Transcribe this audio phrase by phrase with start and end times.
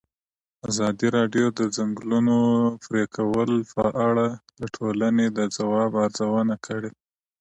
[0.69, 2.37] ازادي راډیو د د ځنګلونو
[2.85, 4.27] پرېکول په اړه
[4.61, 6.91] د ټولنې د ځواب ارزونه کړې.